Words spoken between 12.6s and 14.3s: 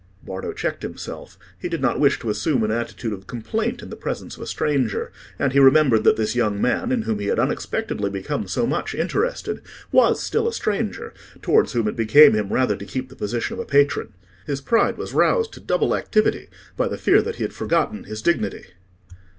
to keep the position of a patron.